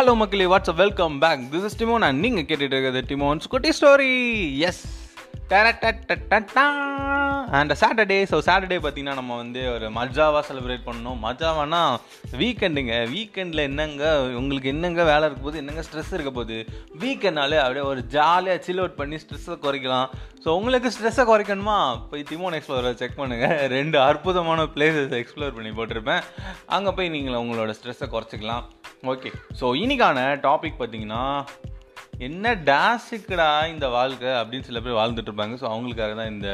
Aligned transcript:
Hello 0.00 0.12
மக்களே 0.20 0.44
what's 0.50 0.72
welcome 0.80 1.16
back 1.22 1.40
this 1.52 1.64
is 1.68 1.76
Timon 1.80 2.04
and 2.06 2.20
நீங்கள் 2.24 2.44
கேட்டுட்டு 2.48 2.74
இருக்கிறது 2.74 3.00
டிமோன் 3.10 3.40
குட்டி 3.54 3.70
stories 4.68 4.80
and 7.58 7.72
Saturday 7.80 8.18
so 8.30 8.36
Saturday 8.46 8.78
பார்த்தீங்கன்னா 8.84 9.16
நம்ம 9.18 9.36
வந்து 9.42 9.60
ஒரு 9.74 9.86
மஜாவாக 9.98 10.42
செலிப்ரேட் 10.48 10.86
பண்ணணும். 10.86 11.18
மஜாவானா 11.26 11.82
வீக்கெண்டுங்க 12.40 12.94
வீக்கெண்டில் 13.14 13.64
என்னங்க 13.68 14.04
உங்களுக்கு 14.40 14.72
என்னங்க 14.74 15.04
வேலை 15.10 15.22
இருக்க 15.26 15.42
போகுது? 15.44 15.60
என்னங்க 15.62 15.84
ஸ்ட்ரெஸ் 15.88 16.14
இருக்க 16.16 16.32
போகுது? 16.38 16.58
வீக்கெண்ட்னாலே 17.04 17.60
அப்படியே 17.64 17.84
ஒரு 17.92 18.02
ஜாலியாக 18.16 18.64
சில் 18.68 18.82
அவுட் 18.84 18.98
பண்ணி 19.02 19.18
ஸ்ட்ரெஸ்ஸை 19.24 19.58
குறைக்கலாம். 19.66 20.08
ஸோ 20.44 20.48
உங்களுக்கு 20.60 20.94
ஸ்ட்ரெஸ்ஸை 20.96 21.26
குறைக்கணுமா? 21.32 21.78
போய் 22.10 22.28
திமோன் 22.32 22.58
எக்ஸ்ப்ளோரை 22.58 22.94
செக் 23.02 23.20
பண்ணுங்கள் 23.22 23.56
ரெண்டு 23.76 24.00
அற்புதமான 24.08 24.68
பிளேசஸ் 24.76 25.16
எக்ஸ்ப்ளோர் 25.22 25.56
பண்ணி 25.58 25.72
போட்டிருப்பேன். 25.80 26.24
அங்கே 26.78 26.92
போய் 26.98 27.14
நீங்கள் 27.16 27.42
உங்களோட 27.44 27.74
ஸ்ட்ரெஸ்ஸை 27.80 28.08
குறைச்சிக்கலாம். 28.16 28.64
ஓகே 29.02 29.30
ஸோ 29.58 29.66
இன்னைக்கான 29.82 30.18
டாபிக் 30.46 30.80
பார்த்தீங்கன்னா 30.80 31.24
என்ன 32.26 32.54
டேஸுக்குடா 32.68 33.50
இந்த 33.74 33.86
வாழ்க்கை 33.94 34.32
அப்படின்னு 34.40 34.68
சில 34.68 34.80
பேர் 34.84 34.98
வாழ்ந்துட்டு 34.98 35.30
இருப்பாங்க. 35.30 35.54
ஸோ 35.60 35.66
அவங்களுக்காக 35.74 36.14
தான் 36.18 36.32
இந்த 36.34 36.48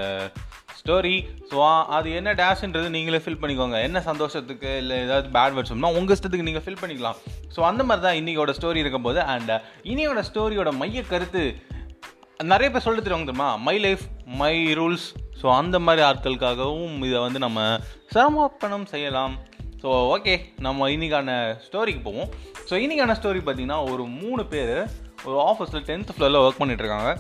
ஸ்டோரி 0.81 1.15
ஸோ 1.51 1.57
அது 1.97 2.09
என்ன 2.19 2.33
டேஷ்ன்றது 2.41 2.89
நீங்களே 2.97 3.21
ஃபில் 3.25 3.41
பண்ணிக்கோங்க. 3.43 3.79
என்ன 3.87 4.03
சந்தோஷத்துக்கு 4.11 4.71
இல்லை 4.83 4.97
ஏதாவது 5.07 5.29
பேட் 5.37 5.57
வேர்ட்ஸ்னா 5.57 5.91
உங்கள் 5.99 6.17
இஷ்டத்துக்கு 6.17 6.49
நீங்கள் 6.49 6.65
ஃபில் 6.67 6.81
பண்ணிக்கலாம். 6.83 7.19
ஸோ 7.55 7.63
அந்த 7.71 7.85
மாதிரி 7.89 8.05
தான் 8.07 8.19
இன்னைக்கோட 8.21 8.55
ஸ்டோரி 8.59 8.81
இருக்கும்போது 8.85 9.21
அண்ட் 9.35 9.53
இனியோட 9.93 10.23
ஸ்டோரியோட 10.31 10.73
மைய 10.83 11.03
கருத்து 11.13 11.45
நிறைய 12.53 12.69
பேர் 12.71 12.85
சொல்லிட்டு 12.87 13.09
தருவாங்க 13.09 13.29
தெரியுமா? 13.31 13.51
My 13.67 13.77
life 13.87 14.07
my 14.41 14.55
rules 14.81 15.09
so 15.43 15.47
அந்த 15.61 15.77
மாதிரி 15.87 16.03
ஆட்களுக்காகவும் 16.11 16.97
இதை 17.11 17.19
வந்து 17.27 17.41
நம்ம 17.47 17.61
சமர்ப்பணம் 18.17 18.89
செய்யலாம். 18.95 19.37
ஸோ 19.87 19.97
ஓகே 20.15 20.33
நம்ம 20.65 20.87
இன்றைக்கான 20.93 21.31
ஸ்டோரிக்கு 21.65 22.01
போவோம். 22.07 22.31
ஸோ 22.69 22.75
இன்றைக்கான 22.85 23.15
ஸ்டோரி 23.19 23.41
பார்த்தீங்கன்னா 23.47 23.77
ஒரு 23.91 24.05
மூணு 24.23 24.43
பேர் 24.53 24.73
ஒரு 25.27 25.37
ஆஃபீஸில் 25.51 25.85
டென்த் 25.89 26.11
ஃப்ளோரில் 26.15 26.39
ஒர்க் 26.45 26.59
பண்ணிட்டுருக்காங்க. 26.61 27.11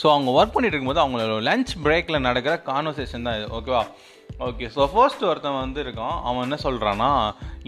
ஸோ 0.00 0.06
அவங்க 0.12 0.30
ஒர்க் 0.36 0.54
பண்ணிட்டு 0.54 0.76
இருக்கும்போது 0.76 1.02
அவங்களோட 1.02 1.34
லஞ்ச் 1.48 1.72
பிரேக்கில் 1.86 2.24
நடக்கிற 2.26 2.54
கான்வர்சேஷன் 2.70 3.26
தான் 3.26 3.36
இது 3.38 3.48
ஓகேவா 3.58 3.82
ஓகே 4.46 4.68
ஸோ 4.76 4.86
ஃபர்ஸ்ட் 4.92 5.26
ஒருத்தன் 5.30 5.58
வந்து 5.58 5.82
இருக்கான். 5.84 6.16
அவன் 6.28 6.44
என்ன 6.46 6.58
சொல்கிறான்னா 6.64 7.10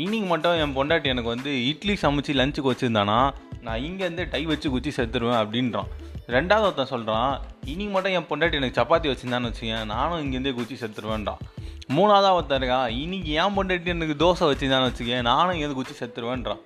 இன்னைக்கு 0.04 0.28
மட்டும் 0.32 0.56
என் 0.62 0.76
பொண்டாட்டி 0.78 1.12
எனக்கு 1.14 1.34
வந்து 1.34 1.52
இட்லி 1.70 1.96
சமைச்சு 2.04 2.38
லஞ்சுக்கு 2.40 2.72
வச்சுருந்தானா? 2.72 3.18
நான் 3.66 3.84
இங்கேருந்து 3.88 4.26
டை 4.36 4.44
வச்சு 4.52 4.70
குச்சி 4.70 4.92
செத்துருவேன் 4.96 5.40
அப்படின்றான். 5.42 5.90
ரெண்டாவது 6.32 6.64
ஒருத்தன் 6.66 6.90
சொல்கிறான் 6.92 7.32
இனி 7.72 7.86
மட்டும் 7.94 8.14
என் 8.18 8.28
பொண்டாட்டி 8.28 8.56
எனக்கு 8.58 8.78
சப்பாத்தி 8.78 9.08
வச்சுருந்தான்னு 9.10 9.48
வச்சுக்கேன் 9.50 9.90
நானும் 9.94 10.20
இங்கேருந்தே 10.24 10.52
குச்சி 10.58 10.76
செத்துருவேன்றான் 10.82 11.40
மூணாவதாக 11.96 12.36
ஒருத்தன் 12.36 12.60
இருக்கான் 12.60 12.92
இன்னைக்கு 13.00 13.32
என் 13.40 13.54
பொண்டாட்டி 13.56 13.90
எனக்கு 13.94 14.14
தோசை 14.22 14.46
வச்சுருந்தான்னு 14.50 14.88
வச்சுக்கேன் 14.90 15.26
நானும் 15.30 15.52
இங்கேருந்து 15.54 15.78
குச்சி 15.80 15.94
செத்துருவேன்றான். 15.98 16.62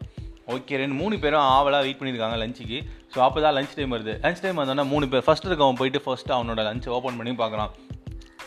ஓகே 0.55 0.77
ரெண்டு 0.83 0.97
மூணு 1.01 1.15
பேரும் 1.23 1.45
ஆவலாக 1.55 1.83
வெயிட் 1.87 1.99
பண்ணியிருக்காங்க 2.01 2.37
லஞ்சுக்கு 2.43 2.79
ஸோ 3.15 3.19
அப்போ 3.27 3.39
தான் 3.45 3.55
லஞ்ச் 3.57 3.75
டைம் 3.79 3.95
வருது. 3.95 4.13
லஞ்ச் 4.25 4.43
டைம் 4.45 4.61
வந்தோன்னா 4.61 4.85
மூணு 4.93 5.09
பேர் 5.13 5.25
ஃபஸ்ட்டு 5.27 5.51
இருக்கவன் 5.51 5.81
போயிட்டு 5.81 6.03
ஃபஸ்ட்டு 6.05 6.35
அவனோட 6.37 6.61
லஞ்ச் 6.69 6.89
ஓப்பன் 6.97 7.19
பண்ணி 7.21 7.35
பார்க்குறான். 7.43 7.73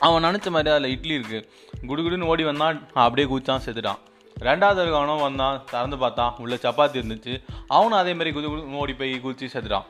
அவன் 0.05 0.25
நினச்ச 0.27 0.49
மாதிரி 0.55 0.73
அதில் 0.75 0.93
இட்லி 0.95 1.13
இருக்குது 1.19 1.45
குடுகுடுன்னு 1.89 2.29
ஓடி 2.33 2.43
வந்தான் 2.49 2.79
அப்படியே 3.05 3.27
குச்சான் 3.33 3.65
செத்துட்டான். 3.65 3.99
ரெண்டாவது 4.49 4.79
இருக்கவனும் 4.83 5.25
வந்தான் 5.27 5.57
திறந்து 5.71 5.97
பார்த்தான் 6.03 6.35
உள்ள 6.43 6.55
சப்பாத்தி 6.67 6.99
இருந்துச்சு. 7.01 7.33
அவனும் 7.75 7.99
அதே 8.03 8.13
மாதிரி 8.19 8.31
குது 8.37 8.49
ஓடி 8.83 8.93
போய் 9.01 9.13
குதிச்சு 9.25 9.53
செத்துட்டான். 9.55 9.87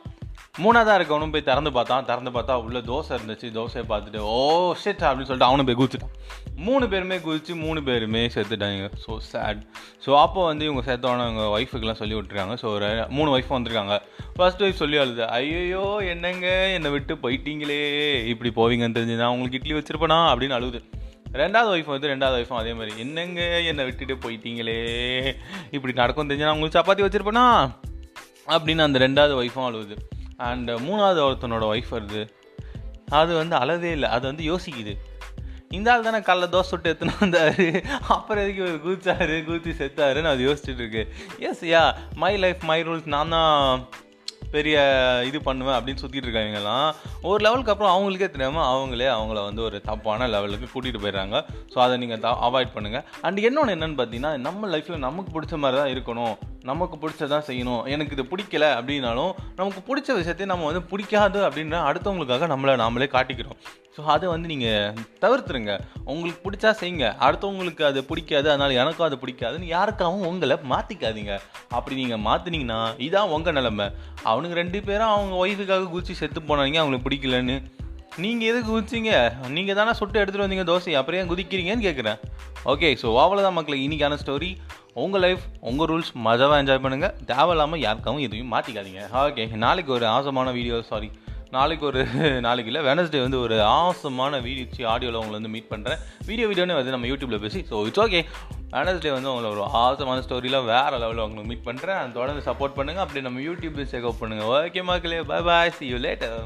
மூணாவதாக 0.64 0.98
இருக்கவனும் 1.00 1.31
போய் 1.31 1.44
திறந்து 1.44 1.72
பார்த்தான். 1.72 2.06
திறந்து 2.06 2.31
பார்த்தா 2.31 2.64
உள்ளே 2.64 2.80
தோசை 2.80 3.12
இருந்துச்சு. 3.17 3.50
தோசையை 3.58 3.84
பார்த்துட்டு 3.90 4.17
ஓ 4.17 4.72
ஷிட் 4.72 5.04
அப்படின்னு 5.06 5.30
சொல்லிட்டு 5.30 5.44
அவனும் 5.44 5.66
போய் 5.66 5.76
குதிச்சுட்டான். 5.76 6.12
மூணு 6.56 6.90
பேருமே 6.90 7.17
குதிச்சு 7.17 7.56
மூணு 7.56 7.84
பேருமே 7.84 8.28
செத்துட்டாங்க. 8.28 8.92
ஸோ 9.08 9.17
சேட் 9.17 9.62
ஸோ 10.06 10.20
அப்போ 10.20 10.45
வந்து 10.45 10.66
இவங்க 10.66 10.84
சேர்த்தவன 10.92 11.22
அவங்க 11.22 11.44
ஒய்ஃபுக்கெல்லாம் 11.59 12.00
சொல்லி 12.02 12.14
விட்டுருக்காங்க. 12.14 12.56
ஸோ 12.62 12.66
ஒரு 12.66 13.06
மூணு 13.09 13.38
ஒய்ஃப் 13.38 13.52
வந்திருக்காங்க. 13.52 14.02
ஃபர்ஸ்ட் 14.36 14.62
ஒய்ஃப் 14.62 14.82
சொல்லி 14.82 14.98
அழுது 14.98 15.28
ஐயோ 15.28 15.98
என்னங்க? 16.04 16.48
என்னை 16.70 16.92
விட்டு 16.92 17.16
போயிட்டீங்களே. 17.16 17.82
இப்படி 18.26 18.52
போவீங்கன்னு 18.55 18.98
தெரிஞ்சுதான் 18.98 19.33
உங்களுக்கு 19.36 19.60
இட்லி 19.61 19.73
வச்சுருப்பேனா? 19.73 20.17
அப்படின்னு 20.17 20.58
அழுகுது 20.60 20.82
ரெண்டாவது 21.33 21.72
ஒய்ஃப் 21.76 21.86
வந்து 21.86 22.08
ரெண்டாவது 22.08 22.39
ஒய்ஃபும் 22.39 22.61
அதே 22.61 22.73
மாதிரி 22.73 22.99
என்னங்க? 22.99 23.42
என்னை 23.42 23.83
விட்டுட்டு 23.83 24.16
போயிட்டீங்களே. 24.16 24.80
இப்படி 25.72 25.93
நடக்கும் 25.93 26.30
தெரிஞ்சுனா 26.30 26.54
உங்களுக்கு 26.54 26.80
சப்பாத்தி 26.80 27.08
வச்சுருப்பேனா? 27.08 27.45
அப்படின்னு 28.48 28.82
அந்த 28.82 28.99
ரெண்டாவது 28.99 29.32
ஒய்ஃபும் 29.42 29.67
அழுகுது 29.70 29.95
அண்டு 30.50 30.74
uh, 30.76 30.82
மூணாவது 30.88 31.20
ஒருத்தனோட 31.28 31.64
ஒய்ஃப் 31.72 31.94
வருது. 31.96 32.22
அது 33.20 33.32
வந்து 33.40 33.56
அழதே 33.62 33.90
இல்லை. 33.98 34.10
அது 34.16 34.24
வந்து 34.32 34.44
யோசிக்குது. 34.52 34.94
இந்த 35.78 35.88
ஆள் 35.92 36.06
தானே 36.06 36.20
காலைல 36.28 36.48
தோசை 36.54 36.70
சுட்டு 36.70 36.90
எடுத்துன்னு 36.90 37.20
வந்தார். 37.24 37.60
அப்புறம் 38.16 38.42
எதுக்கு 38.44 38.64
இவர் 38.64 38.86
கூச்சாரு 38.86 39.36
கூச்சி 39.50 39.72
செத்தாருன்னு 39.82 40.32
அது 40.34 40.48
யோசிச்சுட்டு 40.48 40.84
இருக்கு. 40.84 41.04
Yes 41.50 41.66
yeah 41.74 41.84
my 42.24 42.34
life 42.44 42.64
my 42.70 42.80
rules 42.88 43.12
நான் 43.16 43.34
தான் 43.36 43.86
பெரிய 44.56 44.78
இது 45.30 45.40
பண்ணுவேன் 45.48 45.76
அப்படின்னு 45.76 46.02
சுற்றிட்டு 46.02 46.28
இருக்காங்கலாம் 46.28 46.88
ஒரு 47.30 47.40
லெவலுக்கு 47.46 47.73
அப்புறம் 47.73 47.94
அவங்களுக்கே 47.94 48.30
தெரியாமல் 48.34 48.68
அவங்களே 48.72 49.08
அவங்கள 49.18 49.40
வந்து 49.50 49.62
ஒரு 49.68 49.78
தப்பான 49.90 50.28
லெவலுக்கு 50.36 50.68
கூட்டிகிட்டு 50.73 51.04
போயிடுறாங்க. 51.04 51.38
ஸோ 51.73 51.80
அதை 51.86 51.98
நீங்கள் 52.04 52.23
த 52.26 52.34
அவாய்ட் 52.48 52.73
பண்ணுங்கள் 52.76 53.06
அண்ட் 53.28 53.46
இன்னொன்று 53.48 53.76
என்னென்னு 53.76 54.00
பார்த்தீங்கன்னா 54.02 54.34
நம்ம 54.48 54.72
லைஃப்பில் 54.73 55.06
நமக்கு 55.08 55.34
பிடிச்ச 55.36 55.58
மாதிரி 55.66 55.80
தான் 55.82 55.94
இருக்கணும். 55.96 56.36
நமக்கு 56.70 56.95
பிடிச்சதான் 57.02 57.45
செய்யணும். 57.48 57.83
எனக்கு 57.94 58.16
இது 58.16 58.23
பிடிக்கல 58.32 58.66
அப்படின்னாலும் 58.77 59.32
நமக்கு 59.60 59.82
பிடிச்ச 59.88 60.10
விஷயத்தையும் 60.20 60.52
நம்ம 60.54 60.67
வந்து 60.70 60.83
பிடிக்காது 60.92 61.39
அப்படின்ற 61.48 61.77
அடுத்தவங்களுக்காக 61.89 62.49
நம்மளை 62.54 62.73
நாமளே 62.83 63.08
காட்டிக்கிறோம். 63.16 63.58
ஸோ 63.95 64.02
அதை 64.16 64.27
வந்து 64.33 64.48
நீங்கள் 64.54 64.94
தவிர்த்துருங்க. 65.23 65.73
உங்களுக்கு 66.11 66.42
பிடிச்சா 66.45 66.72
செய்யுங்க. 66.82 67.08
அடுத்தவங்களுக்கு 67.26 67.83
அது 67.89 67.99
பிடிக்காது. 68.11 68.48
அதனால் 68.52 68.77
எனக்கும் 68.82 69.08
அது 69.08 69.17
பிடிக்காதுன்னு 69.23 69.73
யாருக்காகவும் 69.76 70.27
உங்களை 70.30 70.58
மாற்றிக்காதீங்க 70.73 71.33
அப்படி 71.77 71.99
நீங்கள் 72.02 72.23
மாற்றினீங்கன்னா 72.30 72.80
இதான் 73.08 73.33
உங்கள் 73.38 73.58
நிலமை. 73.60 73.88
அவனுக்கு 74.32 74.60
ரெண்டு 74.61 74.82
பேரும் 74.89 75.14
அவங்க 75.16 75.36
ஒய்ஃபுக்காக 75.45 75.89
குச்சி 75.95 76.16
செத்து 76.22 76.42
போனாங்க 76.52 76.82
அவங்களுக்கு 76.83 77.08
பிடிக்கலன்னு. 77.10 77.58
நீங்கள் 78.23 78.49
எதுக்கு 78.52 78.70
குதிச்சிங்க? 78.70 79.11
நீங்கள் 79.58 79.78
தானே 79.78 79.92
சுட்டு 79.99 80.20
எடுத்துகிட்டு 80.22 80.45
வந்தீங்க 80.45 80.66
தோசை 80.70 80.93
அப்புறம் 80.99 81.20
ஏன் 81.20 81.30
குதிக்கிறீங்கன்னு 81.30 81.86
கேட்குறேன் 81.88 82.17
ஓகே 82.72 82.89
ஸோ 83.02 83.08
அவ்வளோதான் 83.22 83.55
மக்களுக்கு 83.58 83.86
இன்றைக்கான 83.86 84.17
ஸ்டோரி 84.23 84.49
உங்கள் 84.96 85.22
லைஃப் 85.22 85.44
உங்கள் 85.62 85.88
ரூல்ஸ் 85.88 86.14
மஜாவாக 86.24 86.62
என்ஜாய் 86.62 86.82
பண்ணுங்கள் 86.84 87.14
தேவையில்லாமல் 87.26 87.82
யாருக்காகவும் 87.84 88.24
எதுவும் 88.24 88.54
மாற்றிக்காதீங்க 88.54 89.04
ஓகே 89.20 89.44
நாளைக்கு 89.58 89.92
ஒரு 89.94 90.06
ஆசமான 90.10 90.52
வீடியோ 90.52 90.78
சாரி 90.90 91.10
நாளைக்கு 91.52 91.86
ஒரு 91.88 92.02
நாளைக்கு 92.46 92.70
இல்லை 92.72 92.82
வெனஸ்டே 92.84 93.22
வந்து 93.22 93.40
ஒரு 93.40 93.56
ஆசமான 93.72 94.40
வீடியோ 94.40 94.88
ஆடியோவில் 94.88 95.20
உங்களை 95.22 95.36
வந்து 95.38 95.52
மீட் 95.56 95.72
பண்ணுறேன் 95.72 96.02
வீடியோ 96.26 96.48
வீடியோன்னு 96.48 96.78
வந்து 96.78 96.96
நம்ம 96.96 97.10
யூடியூப்பில் 97.10 97.44
பேசி 97.46 97.62
ஸோ 97.70 97.82
இட்ஸ் 97.88 98.04
ஓகே 98.04 98.22
வெனஸ்டே 98.72 99.12
வந்து 99.14 99.32
உங்களை 99.32 99.50
ஒரு 99.52 99.64
ஆசமான 99.82 100.24
ஸ்டோரியில் 100.28 100.60
வேறு 100.70 101.02
லெவலில் 101.04 101.26
உங்களை 101.26 101.46
மீட் 101.46 101.68
பண்ணுறேன் 101.68 102.14
தொடர்ந்து 102.14 102.48
சப்போர்ட் 102.48 102.78
பண்ணுங்கள் 102.78 103.06
அப்படியே 103.06 103.26
நம்ம 103.28 103.46
யூடியூப்பில் 103.48 103.92
செக்அப் 103.94 104.22
பண்ணுங்கள் 104.22 104.52
ஓகே 104.58 104.84
மக்களே 104.86 105.22
bye 105.28 105.40
bye 105.44 105.76
see 105.78 105.92
you 105.92 106.00
later 106.02 106.38